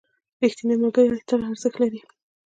[0.41, 1.99] ریښتیني ملګري تل ارزښت لري.